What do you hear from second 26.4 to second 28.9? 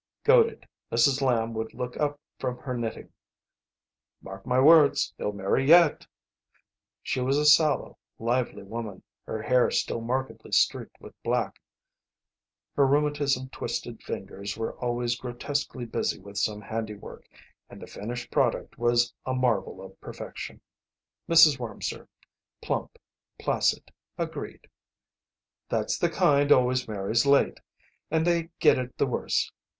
always marries late. And they get